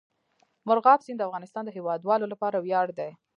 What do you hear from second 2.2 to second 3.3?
لپاره ویاړ دی.